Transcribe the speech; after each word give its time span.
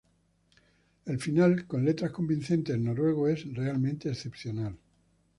El 1.05 1.19
final, 1.19 1.67
con 1.67 1.85
letras 1.85 2.09
convincentes 2.11 2.73
en 2.75 2.85
noruego, 2.85 3.27
es 3.27 3.45
realmente 3.53 4.09
excepcional. 4.09 4.73